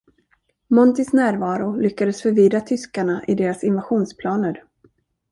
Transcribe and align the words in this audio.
”Montys” 0.69 1.13
närvaro 1.13 1.75
lyckades 1.75 2.21
förvirra 2.21 2.61
tyskarna 2.61 3.23
i 3.27 3.35
deras 3.35 3.63
invasionsplaner. 3.63 4.63